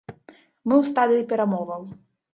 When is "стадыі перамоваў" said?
0.93-1.81